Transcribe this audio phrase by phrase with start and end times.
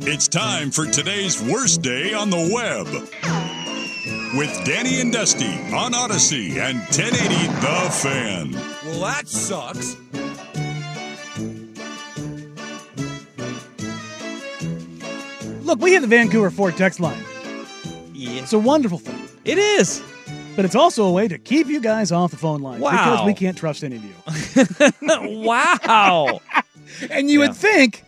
[0.00, 2.86] It's time for today's worst day on the web.
[4.36, 8.52] With Danny and Dusty on Odyssey and 1080 The Fan.
[8.86, 9.96] Well, that sucks.
[15.62, 17.22] Look, we have the Vancouver Ford text line.
[18.14, 18.40] Yeah.
[18.42, 20.02] It's a wonderful thing, It is.
[20.56, 23.34] but it's also a way to keep you guys off the phone line because we
[23.34, 24.14] can't trust any of you.
[25.44, 26.40] wow.
[27.10, 27.48] And you Yeah.
[27.48, 28.04] would think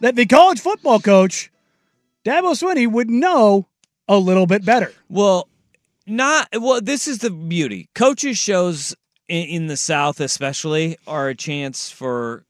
[0.00, 1.50] that the college football coach,
[2.24, 3.66] Dabo Swinney, would know
[4.08, 4.92] a little bit better.
[5.08, 5.48] Well,
[6.06, 6.80] not well.
[6.80, 7.88] This is the beauty.
[7.94, 8.94] Coaches shows
[9.28, 12.44] in, in the South, especially, are a chance for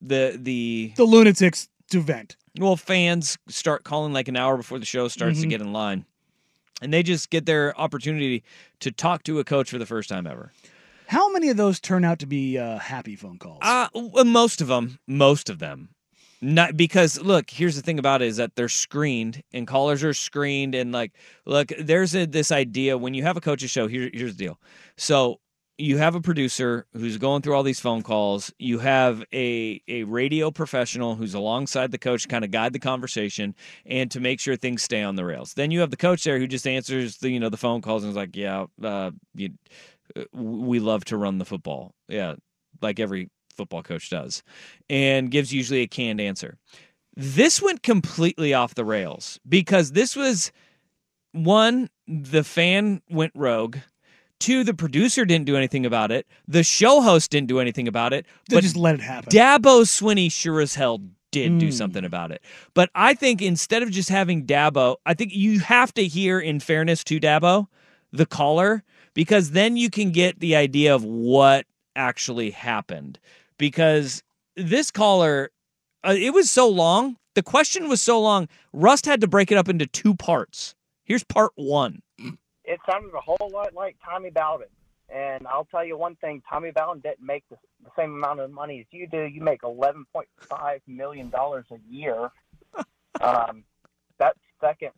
[0.00, 2.36] the the The lunatics to vent.
[2.58, 5.50] well fans start calling like an hour before the show starts to Mhm.
[5.50, 6.04] get in line,
[6.80, 8.42] and they just get their opportunity
[8.80, 10.52] to talk to a coach for the first time ever.
[11.12, 13.58] How many of those turn out to be uh, happy phone calls?
[13.60, 13.88] Uh,
[14.24, 15.90] most of them, most of them.
[16.40, 20.14] Not because look, here's the thing about it is that they're screened and callers are
[20.14, 21.12] screened and like
[21.44, 23.88] look, there's a, this idea when you have a coach's show.
[23.88, 24.58] Here, here's the deal.
[24.96, 25.38] So
[25.78, 28.52] you have a producer who's going through all these phone calls.
[28.58, 33.54] You have a a radio professional who's alongside the coach, kind of guide the conversation
[33.84, 35.54] and to make sure things stay on the rails.
[35.54, 38.02] Then you have the coach there who just answers the you know the phone calls
[38.02, 39.50] and is like, yeah, uh, you,
[40.32, 41.94] we love to run the football.
[42.08, 42.34] Yeah,
[42.80, 44.42] like every football coach does,
[44.88, 46.58] and gives usually a canned answer.
[47.14, 50.50] This went completely off the rails because this was
[51.32, 53.76] one, the fan went rogue.
[54.40, 56.26] Two, the producer didn't do anything about it.
[56.48, 58.26] The show host didn't do anything about it.
[58.48, 59.30] They But just let it happen.
[59.30, 60.98] Dabo Swinney sure as hell
[61.30, 61.72] did do Mm.
[61.72, 62.42] something about it.
[62.74, 66.60] But I think instead of just having Dabo, I think you have to hear, in
[66.60, 67.68] fairness to Dabo,
[68.10, 68.82] the caller,
[69.14, 73.18] because then you can get the idea of what actually happened.
[73.58, 74.22] Because
[74.56, 75.50] this caller,
[76.04, 77.16] uh, it was so long.
[77.34, 78.48] The question was so long.
[78.72, 80.74] Rust had to break it up into two parts.
[81.04, 82.02] Here's part one.
[82.64, 84.68] it sounded a whole lot like Tommy Bowden.
[85.08, 88.50] And I'll tell you one thing: Tommy Bowden didn't make the, the same amount of
[88.50, 89.24] money as you do.
[89.24, 92.30] You make eleven point five million dollars a year.
[93.20, 93.64] um,
[94.18, 94.92] that's second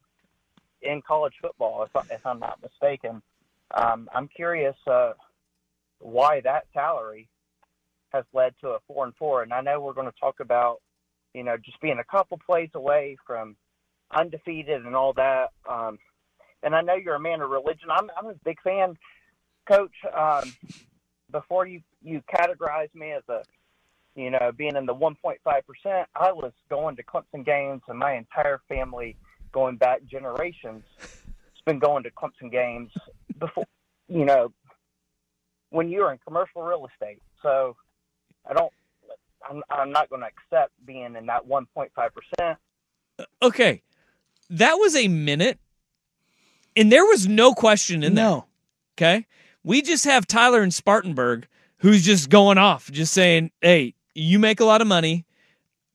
[0.83, 3.23] in college football, if, I, if I'm not mistaken.
[3.73, 5.13] Um, I'm curious uh,
[5.99, 7.29] why that salary
[8.13, 9.43] has led to a four and four.
[9.43, 10.81] And I know we're going to talk about,
[11.35, 13.57] you know, just being a couple plays away from
[14.15, 15.51] undefeated and all that.
[15.69, 15.99] Um,
[16.63, 17.89] and I know you're a man of religion.
[17.91, 18.97] I'm, I'm a big fan,
[19.69, 19.95] Coach.
[20.17, 20.55] Um,
[21.31, 23.43] before you you categorize me as a,
[24.15, 28.15] you know, being in the 1.5 percent, I was going to Clemson games, and my
[28.15, 29.17] entire family,
[29.53, 32.93] going back generations, has been going to Clemson games
[33.39, 33.65] before,
[34.09, 34.53] you know,
[35.71, 37.21] when you're in commercial real estate.
[37.43, 37.77] So
[38.49, 38.73] I don't.
[39.49, 42.59] I'm, I'm not going to accept being in that 1.5 percent.
[43.19, 43.83] Uh, okay.
[44.49, 45.59] That was a minute,
[46.77, 48.25] and there was no question in there.
[48.25, 48.47] no.
[48.97, 49.27] Okay.
[49.63, 51.47] We just have Tyler in Spartanburg
[51.85, 55.27] who's just going off, just saying, hey, you make a lot of money.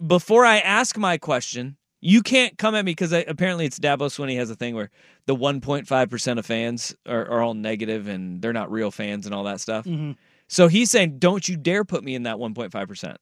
[0.05, 4.37] Before I ask my question, you can't come at me because apparently it's Dabo Swinney
[4.37, 4.89] has a thing where
[5.25, 9.43] the 1.5% of fans are, are all negative and they're not real fans and all
[9.43, 9.85] that stuff.
[9.85, 10.15] Mhm.
[10.47, 13.15] So he's saying, don't you dare put me in that 1.5%.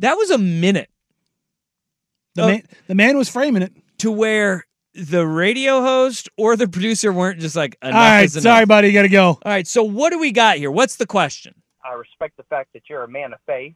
[0.00, 0.90] That was a minute
[2.34, 3.72] The, man, the man was framing it.
[3.98, 8.66] to where the radio host or the producer weren't just like, All right, is sorry,
[8.66, 9.28] buddy, you got to go.
[9.30, 10.70] All right, so what do we got here?
[10.70, 11.54] What's the question?
[11.84, 13.74] I respect the fact that you're a man of faith.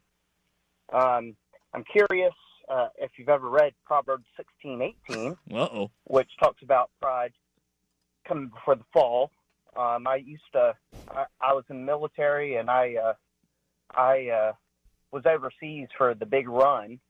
[0.92, 1.34] Um,
[1.74, 2.34] I'm curious
[2.68, 4.26] uh, if you've ever read Proverbs
[4.64, 5.90] 16:18, Uh oh.
[6.04, 7.32] which talks about pride
[8.26, 9.30] coming before the fall.
[9.76, 10.74] Um, I used to,
[11.08, 13.14] I, I was in the military, and I, uh,
[13.94, 14.52] I uh,
[15.12, 17.00] was overseas for the big run,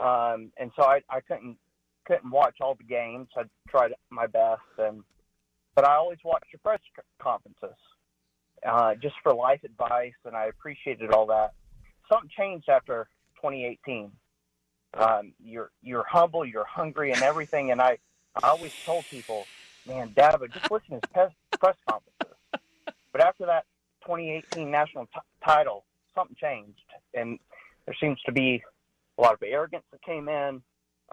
[0.00, 1.56] um, and so I, I couldn't
[2.06, 3.28] couldn't watch all the games.
[3.36, 5.02] I tried my best, and
[5.74, 6.80] but I always watched the press
[7.20, 7.76] conferences
[8.64, 11.52] uh, just for life advice, and I appreciated all that.
[12.10, 14.12] Something changed after 2018.
[14.96, 17.70] Um, you're you're humble, you're hungry, and everything.
[17.70, 17.98] And I,
[18.42, 19.46] I always told people,
[19.86, 22.36] man, David, just listen to his press, conferences.
[23.12, 23.64] But after that
[24.02, 25.84] 2018 national t- title,
[26.14, 26.80] something changed,
[27.14, 27.38] and
[27.84, 28.62] there seems to be
[29.18, 30.62] a lot of arrogance that came in.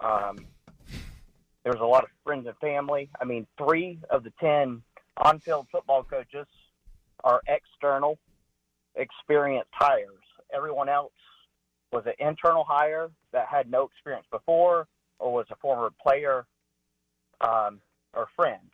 [0.02, 0.46] Um,
[1.64, 3.10] there was a lot of friends and family.
[3.22, 4.82] I mean, three of the ten
[5.18, 6.48] on-field football coaches
[7.24, 8.18] are external,
[8.96, 10.24] experienced hires.
[10.54, 11.12] Everyone else
[11.94, 14.88] was an internal hire that had no experience before,
[15.20, 16.46] or was a former player
[17.42, 17.80] um,
[18.14, 18.70] or friend.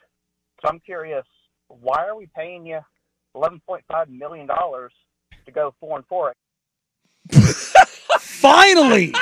[0.62, 1.26] So I'm curious,
[1.68, 2.80] why are we paying you
[3.36, 6.34] $11.5 million to go four and four?
[8.20, 9.14] Finally,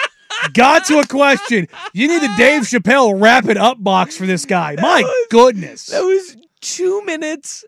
[0.53, 1.67] got to a question.
[1.93, 4.75] You need the Dave Chappelle wrap it up box for this guy.
[4.79, 5.87] My was- goodness.
[5.87, 7.65] That was two minutes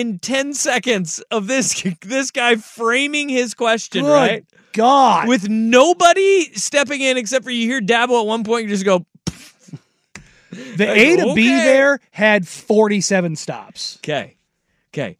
[0.00, 4.46] and ten seconds of this this guy framing his question, Good right?
[4.72, 5.28] God.
[5.28, 9.06] With nobody stepping in except for you hear Dabo at one point, you just go,
[10.50, 13.98] the like, A to B there had 47 stops.
[14.02, 14.36] okay,
[14.92, 15.18] okay.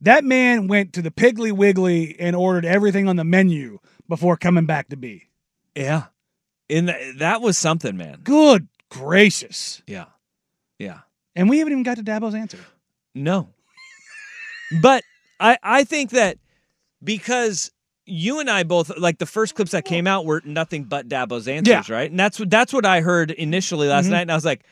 [0.00, 4.66] That man went to the Piggly Wiggly and ordered everything on the menu before coming
[4.66, 5.24] back to B.
[5.74, 6.04] Yeah.
[6.68, 8.20] And th- that was something, man.
[8.22, 9.82] Good gracious.
[9.86, 10.06] Yeah.
[10.78, 11.00] Yeah.
[11.34, 12.58] And we haven't even got to Dabo's answer.
[13.14, 13.48] No.
[14.80, 15.02] But
[15.40, 16.38] I I think that
[17.02, 17.70] because
[18.06, 21.48] you and I both like the first clips that came out were nothing but Dabo's
[21.48, 22.10] answers, right?
[22.10, 24.10] And that's what that's what I heard initially last Mhm.
[24.10, 24.62] night, and I was like,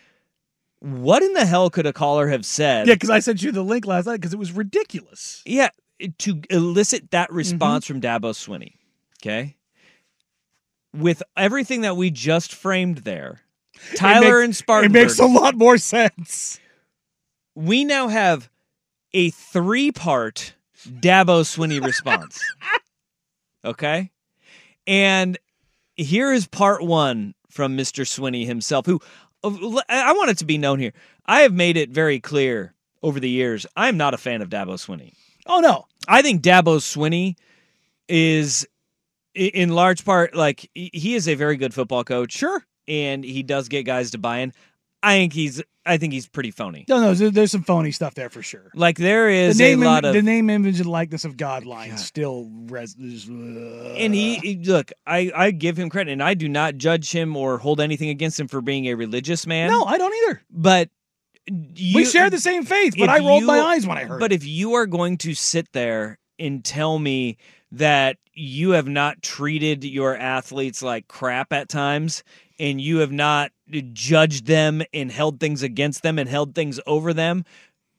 [0.80, 2.86] what in the hell could a caller have said?
[2.88, 5.42] Yeah, because I sent you the link last night because it was ridiculous.
[5.46, 5.70] Yeah,
[6.18, 7.36] to elicit that Mm-hmm.
[7.36, 8.74] response from Dabo Swinney.
[9.22, 9.56] Okay.
[10.94, 13.40] With everything that we just framed there,
[13.96, 15.00] Tyler makes- and Spartanburg.
[15.00, 16.58] It makes a lot more sense.
[17.54, 18.50] we now have
[19.14, 20.54] a three part
[20.86, 22.40] Dabo Swinney response.
[23.64, 24.10] okay?
[24.86, 25.38] And
[25.96, 28.04] here is part one from Mr.
[28.04, 29.00] Swinney himself, who
[29.44, 30.92] I want it to be known here.
[31.26, 34.48] I have made it very clear over the years I am not a fan of
[34.48, 35.12] Dabo Swinney.
[35.46, 35.86] Oh, no.
[36.08, 37.36] I think Dabo Swinney
[38.08, 38.66] is,
[39.34, 42.32] in large part, like he- he is a very good football coach.
[42.32, 42.64] Sure.
[42.88, 44.52] and he does get guys to buy in.
[45.02, 46.84] I think he's, I think he's pretty phony.
[46.88, 48.70] No, no, there- there's some phony stuff there for sure.
[48.74, 51.64] Like there is The name, a lot of, the name, image, and likeness of God
[51.66, 51.98] line God.
[51.98, 52.94] still res.
[52.96, 54.92] uh, and he look.
[55.06, 58.38] I I give him credit, and I do not judge him or hold anything against
[58.38, 59.70] him for being a religious man.
[59.70, 60.42] No, I don't either.
[60.50, 60.88] but
[61.50, 64.16] you, we share the same faith, but I rolled you- my eyes when I heard.
[64.16, 64.20] It.
[64.20, 64.36] But it.
[64.36, 67.36] if you are going to sit there and tell me
[67.72, 72.22] that you have not treated your athletes like crap at times
[72.58, 77.12] and you have not judged them and held things against them and held things over
[77.12, 77.44] them,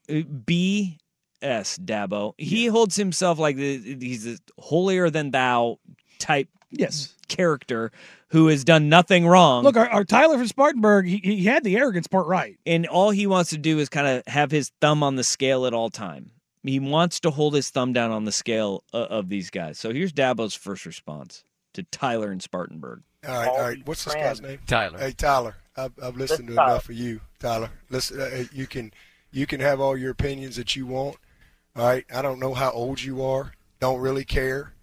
[0.10, 0.98] uh, BS
[1.42, 2.34] Dabo.
[2.38, 5.80] He holds himself like the, he's a holier than thou
[6.20, 7.92] type yes, character
[8.30, 9.64] who has done nothing wrong.
[9.64, 12.58] look, our, our Tyler from Spartanburg, he, he had the arrogance part right.
[12.66, 15.66] and all he wants to do is kind of have his thumb on the scale
[15.66, 16.32] at all time.
[16.64, 19.78] He wants to hold his thumb down on the scale uh, of these guys.
[19.78, 21.44] So here's Dabo's first response
[21.74, 23.02] to Tyler and Spartanburg.
[23.28, 23.78] All right, All all right.
[23.86, 24.60] What's this guy's name?
[24.66, 24.98] Tyler.
[24.98, 25.56] Hey, Tyler.
[25.76, 26.72] I've, I've listened to Tyler.
[26.72, 27.70] enough of you, Tyler.
[27.90, 28.94] Listen, uh, you can
[29.32, 31.18] you can have all your opinions that you want.
[31.76, 32.06] All right.
[32.14, 33.54] I don't know how old you are.
[33.80, 34.74] Don't really care.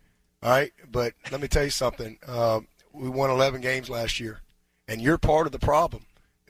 [0.43, 0.73] All right.
[0.91, 2.19] But let me tell you something.
[2.27, 4.41] Um, we won 11 games last year,
[4.89, 6.05] and you're part of the problem.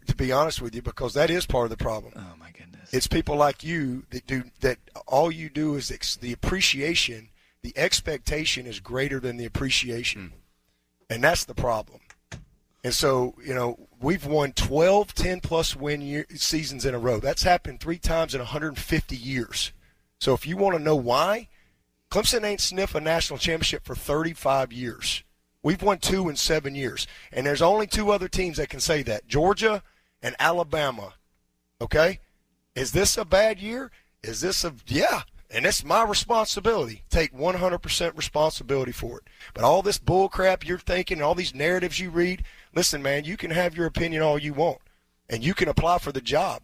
[0.07, 2.15] To be honest with you, because that is part of the problem.
[2.17, 2.93] Oh my goodness.
[2.93, 4.79] It's people like you that do that.
[5.07, 7.29] All you do is ex- the appreciation.
[7.63, 10.33] The expectation is greater than the appreciation,
[11.11, 12.01] and that's the problem.
[12.83, 17.21] And so, you know, we've won 12, 10 plus win year, seasons in a row.
[17.21, 19.73] That's happened three times in 150 years.
[20.21, 21.49] So if you want to know why,
[22.11, 25.23] Clemson ain't sniffed a national championship for 35 years.
[25.63, 27.07] We've won two in seven years.
[27.33, 29.83] And there's only two other teams that can say that Georgia
[30.23, 31.15] and Alabama.
[31.81, 32.21] Okay?
[32.75, 33.91] Is this a bad year?
[34.23, 34.75] Is this a.
[34.87, 35.23] Yeah.
[35.53, 37.03] And it's my responsibility.
[37.11, 39.25] Take 100% responsibility for it.
[39.53, 43.37] But all this bull crap you're thinking, all these narratives you read, listen, man, you
[43.37, 44.79] can have your opinion all you want.
[45.29, 46.63] And you can apply for the job.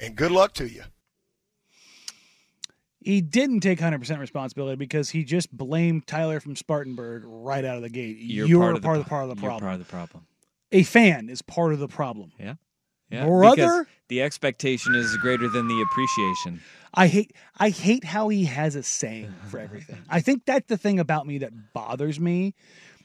[0.00, 0.84] And good luck to you.
[3.00, 7.82] He didn't take 100% responsibility because he just blamed Tyler from Spartanburg right out of
[7.82, 8.16] the gate.
[8.18, 9.60] You're, part, of the, part, of the, part of the you're problem.
[9.60, 10.26] part of the problem.
[10.72, 12.32] A fan is part of the problem.
[12.38, 12.54] Yeah,
[13.24, 13.56] Brother?
[13.56, 16.60] because the expectation is greater than the appreciation.
[16.92, 20.02] I hate I hate how he has a saying for everything.
[20.10, 22.54] I think that's the thing about me that bothers me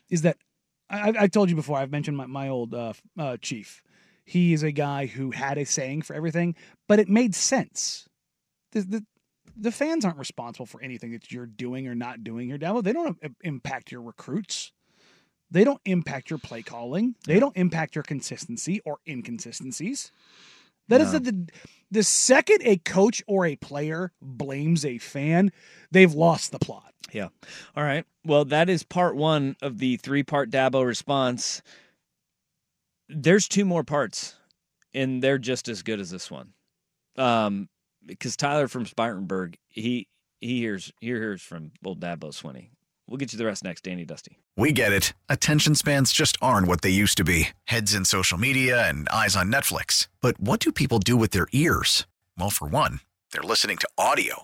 [0.10, 0.38] is that
[0.94, 1.78] I, I- I've told you before.
[1.78, 3.82] I've mentioned my my old uh, uh, chief.
[4.26, 6.56] He is a guy who had a saying for everything,
[6.88, 8.08] but it made sense.
[8.72, 9.06] The, the
[9.56, 12.84] the fans aren't responsible for anything that you're doing or not doing here, Dabo.
[12.84, 14.72] They don't impact your recruits.
[15.52, 17.16] They don't impact your play calling.
[17.28, 20.12] They don't impact your consistency or inconsistencies.
[20.88, 21.20] That is No.
[21.20, 21.48] the, the
[21.92, 25.52] the second a coach or a player blames a fan,
[25.92, 26.93] they've lost the plot.
[27.14, 27.30] Yeah.
[27.76, 28.06] All right.
[28.26, 31.62] Well, that is part one of the three part Dabo response.
[33.08, 34.36] There's two more parts,
[34.94, 36.54] and they're just as good as this one.
[37.18, 37.70] Um,
[38.06, 40.08] because Tyler from Spartanburg, he
[40.42, 42.70] he hears he hears from old Dabo Swinney.
[43.08, 44.38] We'll get you the rest next, Danny Dusty.
[44.56, 45.14] We get it.
[45.30, 49.36] Attention spans just aren't what they used to be heads in social media and eyes
[49.36, 50.08] on Netflix.
[50.22, 52.08] But what do people do with their ears?
[52.38, 53.02] Well, for one,
[53.32, 54.44] they're listening to audio.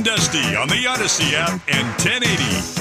[0.00, 2.36] and Dusty on the Odyssey app and 1080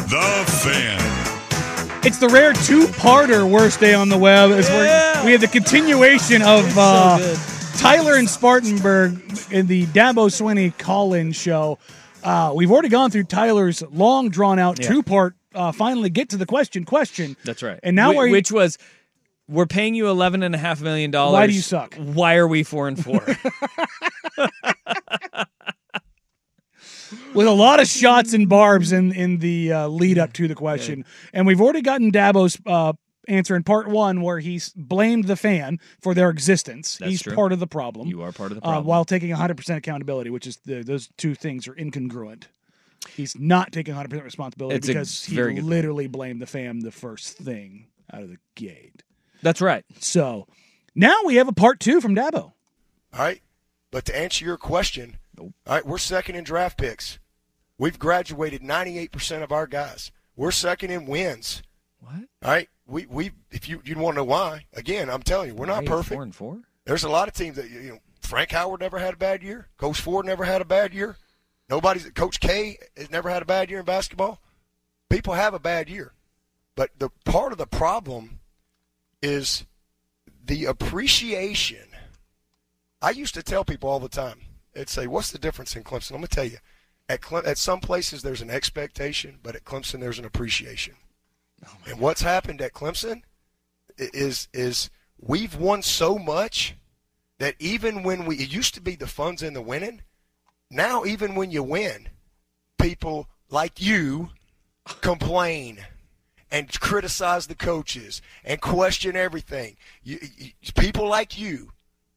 [0.08, 2.06] The Fan.
[2.06, 4.52] It's the rare two-parter worst day on the web.
[4.52, 5.26] As we're- Yeah.
[5.26, 7.38] we have the continuation of So uh, good.
[7.78, 9.22] Tyler and Spartanburg
[9.52, 11.78] in the Dabo Swinney call-in show.
[12.24, 14.88] Uh, we've already gone through Tyler's long, drawn-out Yeah.
[14.88, 15.36] two-part.
[15.54, 16.86] Uh, finally, get to the question.
[16.86, 17.36] Question.
[17.44, 17.82] That's right.
[17.84, 18.78] And now Wh- you- which was
[19.50, 21.34] we're paying you eleven and a half million dollars.
[21.34, 21.96] Why do you suck?
[21.96, 23.26] Why are we four and four?
[27.34, 30.56] with a lot of shots and barbs in in the uh, lead up to the
[30.56, 32.94] question, and we've already gotten Dabo's uh,
[33.28, 36.98] answer in part one, where he's blamed the fan for their existence.
[36.98, 37.36] That's he's true.
[37.36, 38.08] part of the problem.
[38.08, 38.86] you are part of the uh, problem.
[38.86, 42.46] while taking 100% accountability, which is the, those two things are incongruent.
[43.16, 45.70] He's not taking 100% responsibility It's because he very good point.
[45.70, 49.04] literally blamed the fam the first thing out of the gate.
[49.42, 49.86] That's right.
[50.00, 50.48] So
[50.96, 52.36] now we have a part two from Dabo.
[52.36, 52.54] All
[53.14, 53.42] right.
[53.92, 57.20] But to answer your question, all right, we're second in draft picks.
[57.78, 60.12] We've graduated 98% of our guys.
[60.36, 61.64] We're second in wins.
[62.00, 62.14] What?
[62.44, 62.70] All right.
[62.88, 64.66] We we if you you want to know why?
[64.74, 66.14] Again, I'm telling you, we're not Why are you perfect.
[66.14, 66.62] Four and four.
[66.86, 68.00] There's a lot of teams that you know.
[68.22, 69.70] Frank Howard never had a bad year.
[69.78, 71.18] Coach Ford never had a bad year.
[71.70, 74.42] Nobody's Coach K has never had a bad year in basketball.
[75.10, 76.14] People have a bad year,
[76.76, 78.40] but the part of the problem
[79.22, 79.66] is
[80.44, 81.88] the appreciation.
[83.02, 84.42] I used to tell people all the time.
[84.74, 86.60] They'd say, "What's the difference in Clemson?" I'm gonna tell you.
[87.08, 90.96] At Cle- at some places there's an expectation, but at Clemson there's an appreciation.
[91.66, 93.24] Oh, and what's happened at Clemson
[93.98, 96.76] is is we've won so much
[97.40, 100.02] that even when we it used to be the fun's in the winning,
[100.70, 102.10] now even when you win,
[102.78, 104.30] people like you
[105.02, 105.86] complain
[106.52, 109.78] and criticize the coaches and question everything.
[110.04, 111.72] You, you, people like you,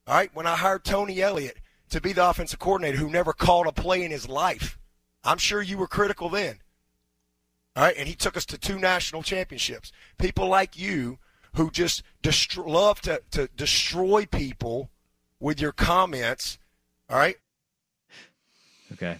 [0.07, 0.31] all right.
[0.35, 1.59] When I hired Tony Elliott
[1.93, 4.79] to be the offensive coordinator, who never called a play in his life,
[5.25, 6.59] I'm sure you were critical then.
[7.77, 9.93] All right, and he took us to two national championships.
[10.19, 11.19] People like you
[11.55, 14.91] who just destro- love to, to destroy people
[15.41, 16.59] with your comments.
[17.09, 17.37] All right,
[18.93, 19.17] Okay.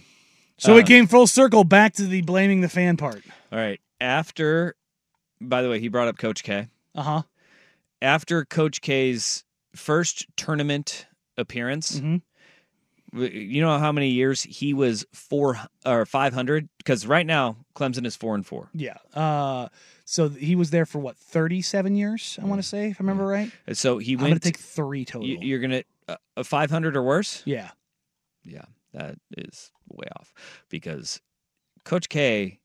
[0.57, 3.23] So Uh, we came full circle back to the blaming the fan part.
[3.51, 3.81] All right.
[3.99, 4.75] After,
[5.41, 6.67] by the way, he brought up Coach K.
[6.93, 7.21] Uh huh.
[8.01, 9.43] After Coach K's
[9.75, 12.21] first tournament appearance, Mhm.
[13.13, 16.69] You know how many years he was four or five hundred?
[16.77, 18.69] Because right now Clemson is four and four.
[18.73, 18.97] Yeah.
[19.13, 19.69] Uh,
[20.05, 23.25] so he was there for what, 37 years, I want to say, if I remember
[23.25, 23.51] right?
[23.73, 24.25] So he went.
[24.25, 25.27] I'm gonna take three total.
[25.27, 27.41] you, you're gonna uh, a five hundred or worse.
[27.45, 27.71] yeah.
[28.45, 30.33] Yeah, that is way off
[30.69, 31.21] because
[31.85, 32.59] Coach K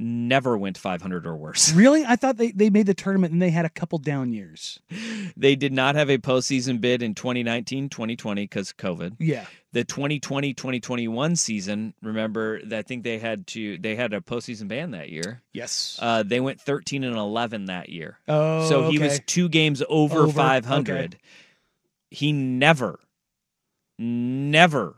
[0.00, 1.72] never went 500 or worse.
[1.80, 2.04] Really?
[2.04, 4.80] I thought they, they made the tournament and they had a couple down years.
[5.36, 9.16] They did not have a postseason bid in 2019 2020 because COVID.
[9.18, 9.44] Yeah.
[9.72, 14.90] The 2020 2021 season, remember, I think they had to, they had a postseason ban
[14.90, 15.42] that year.
[15.52, 15.98] Yes.
[16.02, 18.18] Uh, they went 13 and 11 that year.
[18.28, 21.18] oh, so he was two games over, Over, 500.
[22.10, 22.98] He never,
[23.98, 24.96] never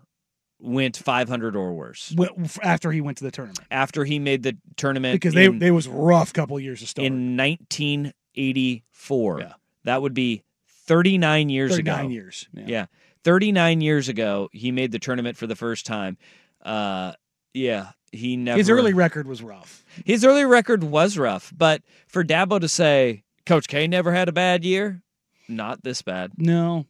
[0.63, 2.15] went 500 or worse
[2.63, 5.73] after he went to the tournament after he made the tournament because they in- they
[5.73, 7.05] was rough couple years to start.
[7.05, 9.41] in 1984.
[9.41, 9.53] Yeah.
[9.85, 10.43] That would be
[10.87, 12.09] 39 years 39 ago.
[12.09, 12.49] years.
[12.55, 12.65] Yeah.
[12.67, 12.87] Yeah.
[13.25, 16.17] 39 years ago, he made the tournament for the first time.
[16.65, 17.13] Uh,
[17.55, 18.59] yeah, he never.
[18.59, 19.85] His early record was rough.
[20.05, 24.33] his early record was rough, but for Dabo to say Coach K never had a
[24.33, 25.03] bad year,
[25.49, 26.33] not this bad.
[26.37, 26.87] No.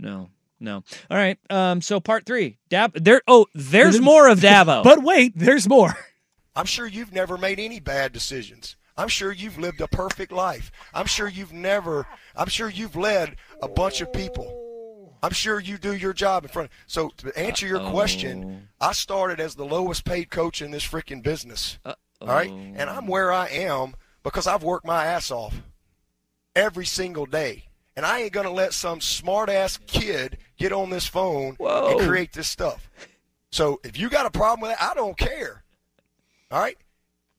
[0.00, 0.82] No, no.
[1.10, 1.38] All right.
[1.50, 1.80] Um.
[1.80, 2.92] So part three, Dab.
[2.94, 3.22] There.
[3.28, 4.82] Oh, there's There's- more of Dabo.
[4.88, 5.96] But wait, there's more.
[6.56, 8.76] I'm sure you've never made any bad decisions.
[8.96, 10.72] I'm sure you've lived a perfect life.
[10.92, 12.06] I'm sure you've never.
[12.34, 15.16] I'm sure you've led a bunch of people.
[15.22, 16.70] I'm sure you do your job in front.
[16.86, 21.22] So to answer your question, I started as the lowest paid coach in this freaking
[21.22, 21.78] business.
[21.84, 21.94] All
[22.26, 25.62] right, and I'm where I am because I've worked my ass off
[26.56, 27.64] every single day.
[27.96, 31.98] And I ain't gonna let some smart ass kid get on this phone Whoa.
[31.98, 32.90] and create this stuff.
[33.50, 35.62] So if you got a problem with it, I don't care.
[36.50, 36.76] All right,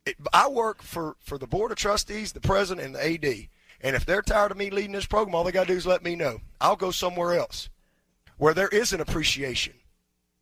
[0.06, 3.48] it, I work for for the board of trustees, the president, and the AD.
[3.82, 5.86] And if they're tired of me leading this program, all they got to do is
[5.86, 6.42] let me know.
[6.60, 7.70] I'll go somewhere else
[8.38, 9.74] where there is an appreciation.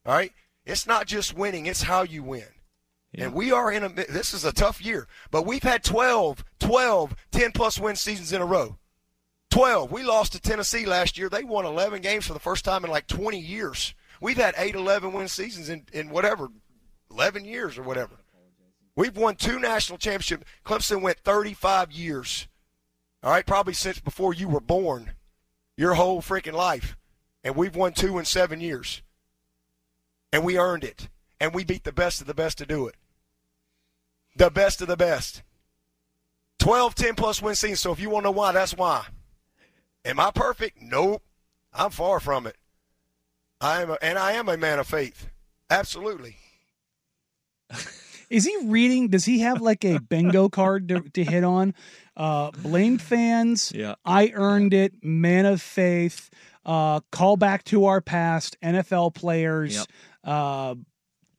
[0.06, 0.32] All right?
[0.66, 2.46] It's not just winning, it's how you win.
[3.14, 7.16] And we are in a this is a tough year, but we've had 12, 12,
[7.32, 8.78] 10 plus win seasons in a row.
[9.50, 9.92] 12.
[9.92, 11.30] We lost to Tennessee last year.
[11.30, 13.94] They won 11 games for the first time in like 20 years.
[14.20, 16.50] We've had 8 11 win seasons in in whatever
[17.12, 18.16] 11 years or whatever.
[18.96, 20.44] We've won two national championships.
[20.66, 22.48] Clemson went 35 years.
[23.24, 25.12] All right, probably since before you were born,
[25.76, 26.98] your whole freaking life.
[27.44, 29.04] And we've won two in seven years.
[30.34, 31.10] And we earned it.
[31.40, 32.96] And we beat the best of the best to do it.
[34.36, 35.44] The best of the best.
[36.60, 37.80] 12, 10 plus win seasons.
[37.80, 39.06] So if you want to know why, that's why.
[40.08, 40.82] Am I perfect?
[40.82, 41.22] Nope.
[41.74, 42.56] I'm far from it.
[43.60, 45.28] I am, a, and I am a man of faith.
[45.70, 46.38] Absolutely.
[48.30, 49.10] Is he reading?
[49.10, 51.74] Does he have like a bingo card to, to hit on?
[52.16, 53.72] Uh, blame fans.
[53.76, 53.96] Yeah.
[54.06, 55.04] I earned it.
[55.04, 56.30] Man of faith.
[56.66, 58.58] Uh, call back to our past.
[58.62, 59.76] NFL players.
[59.76, 59.88] Yep.
[60.24, 60.76] Uh,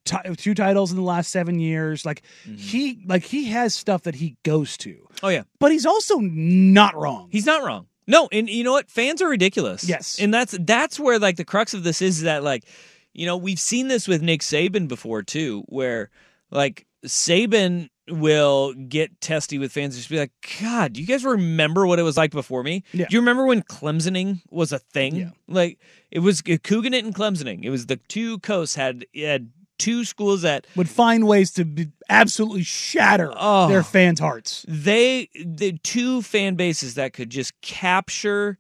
[0.05, 2.05] ti- two titles in the last seven years.
[2.07, 6.19] Like he, like he has stuff that he goes to, Oh yeah, but he's also
[6.19, 7.29] not wrong.
[7.31, 7.87] he's not wrong.
[8.09, 8.91] No, and you know what?
[8.91, 9.88] Fans are ridiculous.
[9.88, 10.19] Yes.
[10.19, 12.65] and that's that's where like the crux of this is that like,
[13.12, 16.11] you know, we've seen this with Nick Saban before too, where
[16.50, 21.25] like Saban will get testy with fans and just be like, God, do you guys
[21.25, 22.83] remember what it was like before me?
[22.93, 23.07] Yeah.
[23.09, 25.15] Do you remember when Clemsoning was a thing?
[25.15, 25.31] Yeah.
[25.47, 25.79] Like
[26.11, 27.62] it was Couganet and Clemsoning.
[27.62, 31.89] It was the two coasts had had two schools that Would find ways to be,
[32.09, 33.69] absolutely shatter Oh.
[33.69, 34.65] their fans' hearts.
[34.69, 38.59] they the two fan bases that could just capture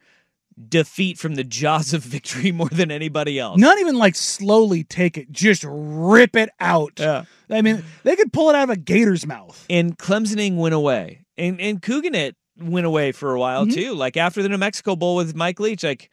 [0.68, 3.60] defeat from the jaws of victory more than anybody else.
[3.60, 6.94] Not even like slowly take it, just rip it out.
[6.98, 7.24] Yeah.
[7.50, 9.64] I mean, they could pull it out of a gator's mouth.
[9.70, 11.24] And Clemsoning went away.
[11.36, 13.74] And and Couganet went away for a while Mm-hmm.
[13.74, 13.94] too.
[13.94, 16.10] Like after the New Mexico Bowl with Mike Leach, like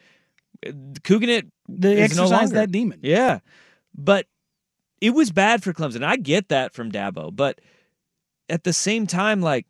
[0.63, 2.99] Couganet They is no that demon.
[3.01, 3.39] Yeah.
[3.97, 4.27] But
[5.05, 6.03] it was bad for Clemson.
[6.03, 7.61] I get that from Dabo, but
[8.49, 9.67] at the same time, like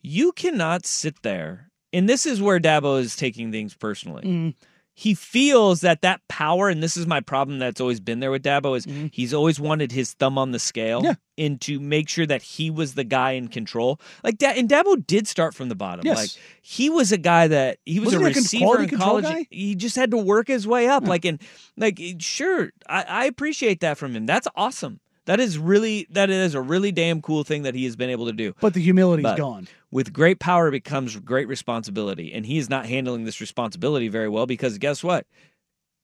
[0.00, 4.22] you cannot sit there, and this is where Dabo is taking things personally.
[4.22, 4.54] Mm.
[4.98, 8.42] He feels that that power, and this is my problem that's always been there with
[8.42, 11.06] Dabo, is he's always wanted his thumb on the scale Mm-hmm.
[11.36, 11.44] Yeah.
[11.46, 14.00] and to make sure that he was the guy in control.
[14.24, 16.06] Like that, and Dabo did start from the bottom.
[16.06, 16.16] Yes.
[16.16, 16.30] Like
[16.62, 19.24] he was a guy that he was Wasn't a receiver in college.
[19.24, 19.46] guy?
[19.50, 21.06] He just had to work his way up.
[21.06, 21.42] Like and
[21.76, 24.24] like sure, I, I appreciate that from him.
[24.24, 25.00] That's awesome.
[25.26, 28.26] That is really that is a really damn cool thing that he has been able
[28.26, 28.54] to do.
[28.60, 29.68] But the humility's But gone.
[29.90, 34.46] With great power becomes great responsibility, and he is not handling this responsibility very well
[34.46, 35.26] because guess what?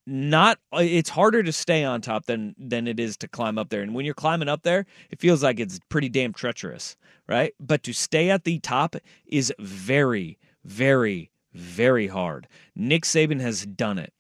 [0.07, 3.83] Not it's harder to stay on top than than it is to climb up there.
[3.83, 6.97] And when you're climbing up there, it feels like it's pretty damn treacherous,
[7.29, 7.55] right?
[7.61, 12.49] But to stay at the top is very, very, very hard.
[12.75, 14.13] Nick Saban has done it.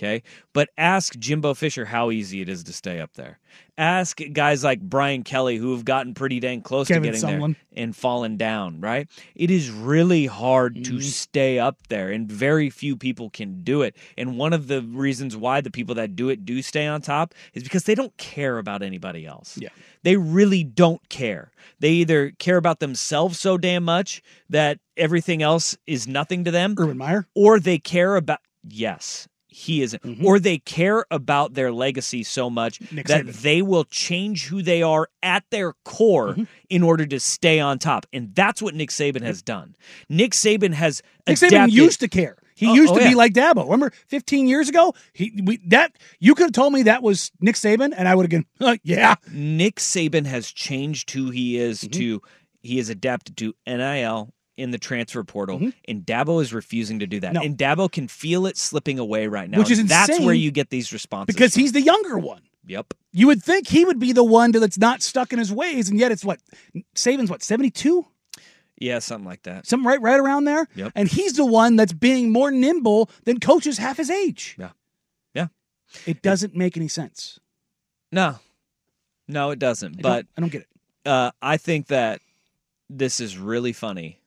[0.00, 0.22] Okay.
[0.54, 3.38] But ask Jimbo Fisher how easy it is to stay up there.
[3.76, 7.56] Ask guys like Brian Kelly who have gotten pretty dang close Kevin to getting Sumlin.
[7.56, 9.08] there and fallen down, right?
[9.34, 11.00] It is really hard to mm-hmm.
[11.00, 13.94] stay up there, and very few people can do it.
[14.16, 17.34] And one of the reasons why the people that do it do stay on top
[17.52, 19.58] is because they don't care about anybody else.
[19.60, 19.68] Yeah.
[20.02, 21.52] They really don't care.
[21.78, 26.74] They either care about themselves so damn much that everything else is nothing to them,
[26.78, 27.26] Urban Meyer.
[27.34, 32.78] or they care about yes he isn't or they care about their legacy so much
[32.80, 32.96] Mm-hmm.
[32.96, 33.28] Nick that Saban.
[33.30, 33.42] Mm-hmm.
[33.42, 36.36] they will change who they are at their core
[36.68, 39.74] in order to stay on top and that's what Nick Saban has done
[40.08, 42.36] Nick Saban has Nick Saban adapted used to care.
[42.54, 43.08] He Oh, used oh, to yeah.
[43.08, 43.64] be like Dabo.
[43.64, 47.54] Remember, 15 years ago, he we, that you could have told me that was Nick
[47.54, 49.14] Saban, and I would have been, yeah.
[49.32, 51.98] Nick Saban has changed who he is Mm-hmm.
[51.98, 52.22] to
[52.62, 57.18] he is adapted to NIL in the transfer portal and Dabo is refusing to do
[57.20, 57.34] that Mm-hmm.
[57.34, 57.42] No.
[57.46, 60.70] and Dabo can feel it slipping away right now Which is that's where you get
[60.70, 62.42] these responses Because he's the younger one.
[62.66, 65.88] yep You would think he would be the one that's not stuck in his ways,
[65.88, 66.40] and yet it's what
[66.94, 68.06] Saban's what 72,
[68.78, 70.92] yeah something like that something right right around there, Yep.
[70.94, 74.56] and he's the one that's being more nimble than coaches half his age.
[74.58, 74.70] Yeah.
[75.34, 75.48] Yeah.
[76.06, 77.38] It doesn't make any sense.
[78.12, 78.36] No,
[79.28, 79.96] no, it doesn't.
[79.98, 80.68] I But don't, I don't get it.
[81.10, 82.20] uh, I think that
[82.88, 84.19] this is really funny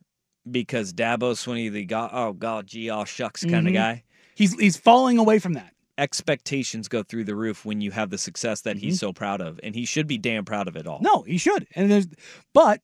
[0.50, 3.76] because Dabo's of the go- oh god, gee, all shucks kind of Mhm.
[3.76, 4.04] guy.
[4.36, 5.70] He's he's falling away from that.
[6.00, 9.60] expectations go through the roof when you have the success that he's so proud of,
[9.62, 10.96] and he should be damn proud of it all.
[10.96, 11.04] Mm-hmm.
[11.06, 11.68] No, he should.
[11.76, 12.08] And there's,
[12.52, 12.82] but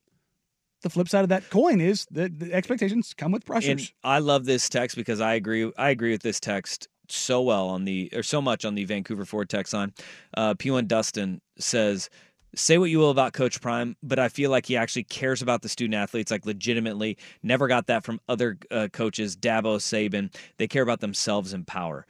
[0.84, 3.70] the flip side of that coin is that the expectations come with pressures.
[3.70, 5.72] And I love this text because I agree.
[5.76, 9.26] I agree with this text so well on the or so much on the Vancouver
[9.26, 9.92] Ford text line.
[10.38, 12.10] Uh, P1 Dustin says,
[12.56, 15.62] "Say what you will about Coach Prime, but I feel like he actually cares about
[15.62, 16.32] the student athletes.
[16.32, 19.36] Like legitimately, never got that from other uh, coaches.
[19.38, 22.06] Dabo, Saban, they care about themselves and power."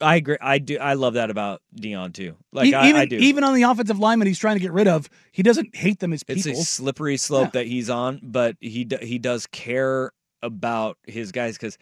[0.00, 0.36] I agree.
[0.40, 0.76] I do.
[0.78, 2.34] I love that about Deion too.
[2.52, 3.16] Like E- I, even I do.
[3.16, 6.12] even on the offensive lineman he's trying to get rid of, he doesn't hate them
[6.12, 6.50] as people.
[6.50, 7.60] it's a slippery slope Yeah.
[7.60, 10.10] that he's on, but he he does care
[10.42, 11.78] about his guys because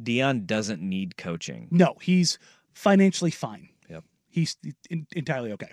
[0.00, 1.66] Deion doesn't need coaching.
[1.72, 2.38] no, he's
[2.72, 3.68] financially fine.
[3.90, 4.04] Yep.
[4.30, 4.56] He's
[5.10, 5.72] entirely okay.